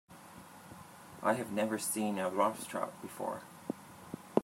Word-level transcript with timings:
I 1.21 1.33
have 1.33 1.51
never 1.51 1.77
seen 1.77 2.17
a 2.17 2.27
Rothschild 2.27 2.91
before. 3.03 3.43